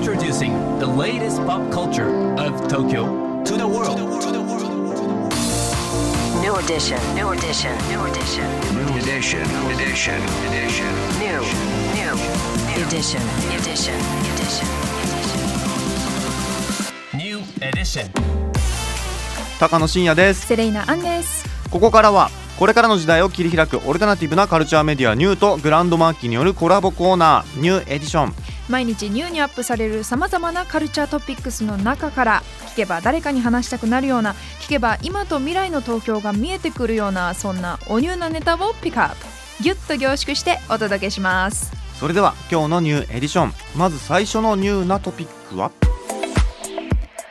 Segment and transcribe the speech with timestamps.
[0.00, 2.08] Introducing the latest pop culture
[2.40, 3.98] of Tokyo to the world.
[6.40, 6.96] New edition.
[7.14, 7.76] New edition.
[7.92, 8.48] New edition.
[8.80, 9.44] New edition.
[9.68, 10.16] Edition.
[10.48, 10.88] Edition.
[11.20, 11.40] New.
[11.92, 12.16] New.
[12.72, 13.20] New edition.
[13.52, 14.00] Edition.
[14.24, 14.68] Edition.
[17.12, 18.10] New edition.
[19.58, 39.26] 高野真也ですセレイナアンですここからはこれからの時代を切り開くオルタナティブなカルチャーメディアニューとグランドマーキーによるコラボコーナーニューエディション毎日ニューにアップされるさまざまなカルチャートピックスの中から聞けば誰かに話したくなるような聞けば今と未来の東京が見えてくるようなそんなおニューなネタをピックアップ。
[39.62, 41.72] ギュッと凝縮してお届けします。
[41.98, 43.52] それでは今日のニューエディション。
[43.76, 45.72] まず最初のニューなトピックは？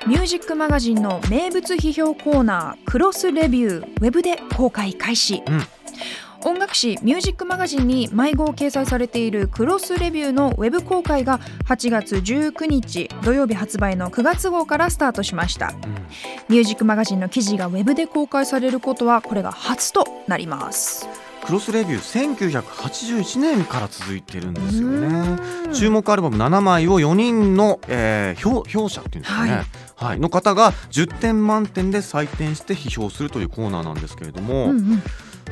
[0.05, 5.61] ミュージックマガジンの名物批評コーナークロスレビューウェブで公開開始、うん
[6.45, 15.73] 音楽誌ミュージックマガジンに毎号掲載されているクロスレビューのウェブ公開が8月19日土曜日発売の9月号からスタートしました、
[16.47, 21.07] ミュージックマガジンの記事がウェブで公開されることはこれが初となります。
[21.43, 25.73] クロスレビュー1981年から続いてるんですようねん。
[25.73, 29.65] 注目アルバム7枚を4人の、えー評評者っていうんですかね、はい。
[29.95, 30.19] はい。
[30.19, 35.03] の方が10点満点で採点して批評するというコーナーなんですけれども、うんうん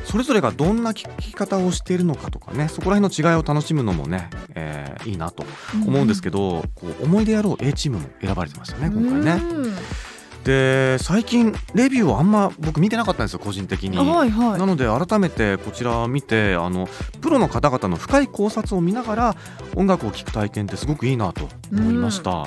[0.08, 5.44] それぞれがどんな聞き方をしているのかとかねそこら辺の違いを楽しむのもね、えーいいなと
[5.86, 9.42] 思うんですけど、こう思い出やろう A チームも選ばれてましたね今回ね。
[10.52, 13.98] うんで最近レビューをあんま僕見てなかったんですよ個人的に。
[13.98, 16.88] はいはいなので改めてこちらを見てあの
[17.20, 19.36] プロの方々の深い考察を見ながら
[19.76, 22.46] 音楽を聴く体験ってすごくいいなと思いました。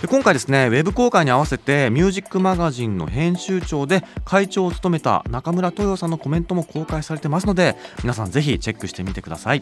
[0.00, 9.60] で今回ですねウェブ公開に合わせてミュージックマガジンの編集長で会長を務めた中村豊さんのコメントも公開されてますので皆さんぜひチェックしてみてください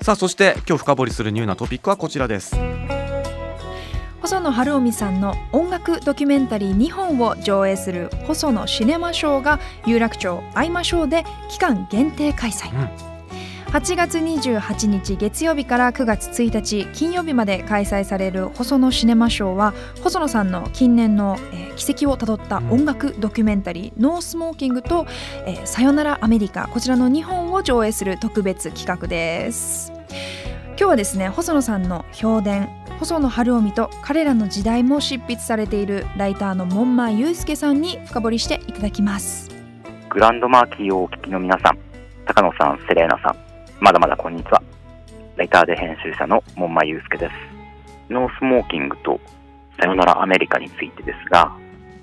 [0.00, 2.56] さあそして今日深掘りするニューなトピックはこちらです
[4.28, 13.72] 細野晴臣さんの音楽ドキュメンタリー2本を上映する HOSONO CINEMA SHOW が有楽町 I'M A SHOW で期間限定開催、うん。
[13.72, 19.72] 8月28日月曜日から9月1日金曜日まで開催される HOSONO CINEMA SHOW は
[20.02, 25.06] 細野さんの近年の、えー軌跡をたどった音楽ドキュメンタリー「NO SMOKING と」
[25.46, 29.90] えーさよならアメリカ」こちらの2本を上映する特別企画です。
[30.78, 39.50] 今日はですね細野さんの評伝細野晴臣と彼らの時代も執筆されているライターの門間雄介さんに深掘りしていただきます
[40.10, 41.78] GRAND MARQUEE をお聞きの皆さん、
[42.26, 43.36] 高野さん、セレーナさん、
[43.80, 44.62] まだまだこんにちは。
[45.36, 47.32] ライターで編集者の門間雄介です。
[48.10, 49.20] NO SMOKING と
[49.78, 51.54] さよならアメリカについてですが、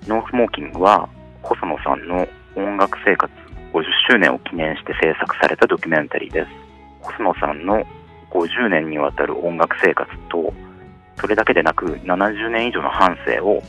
[0.08, 1.10] NO SMOKING は
[1.42, 3.34] 細野さんの音楽生活
[3.74, 6.48] 50周年を記念して制作されたドキュメンタリーです。
[7.02, 7.84] 細野さんの
[8.30, 10.54] 50年にわたる音楽生活と、
[11.26, 13.60] それだけでなく70年以上の半生を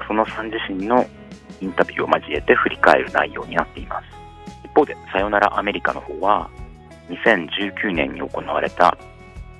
[0.00, 1.06] 細野さん自身の
[1.62, 4.04] インタビューを交えて振り返る内容になっています。
[4.62, 6.50] 一方で、さよならアメリカの方は、
[7.08, 8.98] 2019年に行われた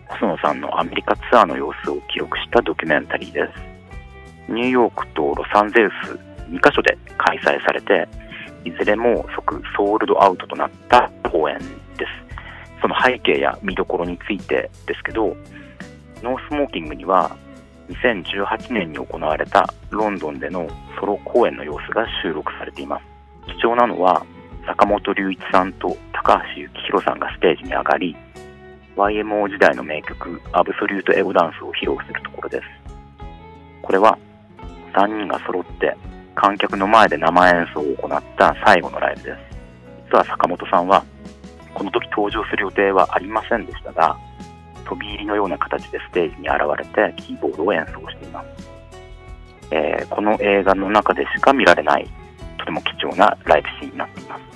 [0.09, 3.51] 細野さんのアメリカツアーの様子を記録したドキュメンタリーで
[4.47, 4.53] す。
[4.53, 6.19] ニューヨークとロサンゼルス
[6.51, 8.07] 2カ所で開催されて、
[8.67, 11.59] いずれも即ソールドアウトとなった公演
[11.97, 12.11] です。
[12.83, 15.35] その背景や見どころについてですけど、
[16.25, 17.37] NO SMOKING には
[17.89, 20.67] 2018年に行われたロンドンでの
[20.99, 23.15] ソロ公演の様子が収録されています。
[23.47, 24.25] 貴重なのは
[24.67, 28.17] 坂本龍一さんと高橋幸宏さんがステージに上がり
[28.97, 32.65] YMO 時代の名曲「Absolute Ego Dance」を披露するところです
[33.83, 34.17] これは
[34.95, 35.95] 3人が揃って
[36.35, 39.39] 観客の前で生演奏を行った最後のライブです
[40.11, 41.05] 実は坂本さんは
[41.75, 44.17] この時登場する予定はありませんでしたが
[44.85, 48.47] 飛び入りのような形でステージに現れてキーボードを演奏しています、
[49.71, 52.09] えーこの映画の中でしか見られない
[52.59, 54.55] とても貴重なライブシーンになっています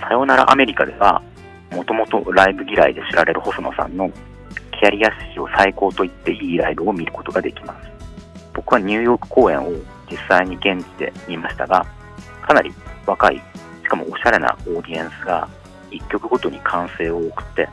[0.00, 1.22] さよならアメリカでは、
[1.70, 4.10] もともとライブ嫌いで知られる細野さんの
[4.80, 7.88] キャリア史上最高と言っていいライブを見ることができます。
[8.54, 9.70] 僕はニューヨーク公演を
[10.10, 11.86] 実際に現地で見ましたが、
[12.42, 12.72] かなり
[13.06, 13.36] 若い、
[13.82, 15.48] しかもおしゃれなオーディエンスが
[15.90, 17.68] 一曲ごとに歓声を送って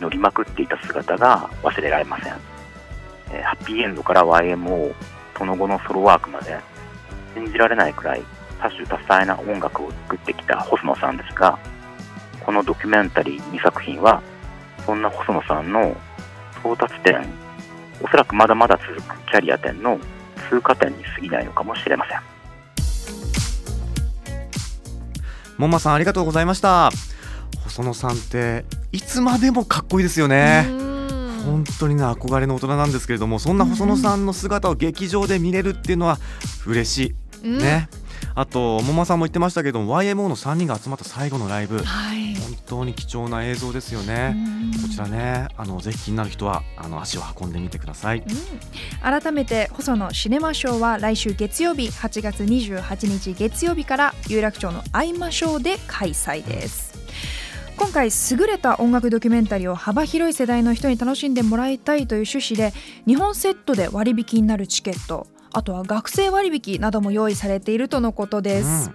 [0.00, 2.34] 乗りまくっていた姿が忘れられません。
[3.30, 4.94] えーハッピーエンドから YMO、
[5.36, 6.58] その後のソロワークまで
[7.34, 8.22] 信じられないくらい
[8.60, 11.58] 多種多彩な音楽を作ってきた細野さんですが、
[12.44, 14.22] このドキュメンタリー2作品は、
[14.86, 15.96] そんな細野さんの
[16.60, 17.26] 到達点、
[18.02, 19.98] おそらくまだまだ続くキャリア点の
[20.48, 22.38] 通過点に過ぎないのかもしれません。
[25.58, 26.90] 門馬さんありがとうございました
[27.64, 30.66] 細野さんっていつまでもかっこいいですよね。
[31.44, 36.18] 本当にね憧れの大人なんですけれどもそんな細野さんの姿を劇場で見れるっていうのは
[36.66, 36.98] 嬉し
[37.42, 37.58] い、うん。
[37.58, 37.88] ね。
[38.34, 41.78] あと桃さんも言ってましたけども YMO の3人が集まった最後のライブ。
[41.78, 42.34] はい。
[42.34, 44.34] 本当に貴重な映像ですよね。
[44.34, 44.82] うん。
[44.82, 48.22] こちらねあのぜひ気になる人はあの足を運んでみてください。
[49.02, 56.97] 改めて細野シネマショーは来週月曜日8月28日月曜日から有楽町のアイマショーで開催です
[57.78, 62.76] 今回優れた音楽ドキュメンタリーを幅広い世代の人に楽しんでもらいたいという趣旨で
[63.06, 68.90] 2本セットで割引になるチケットあとは学生割引なども用意されているとのことです、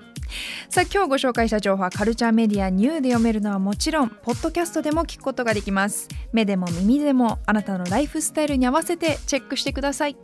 [0.69, 6.07] さあ今日ご紹介した情報はカルチャーメディアニューで読めるのはもちろんポッドキャストでも聞くことができます。
[6.31, 10.15] 目でも耳でもあなたのライフスタイルに合わせてチェックしてください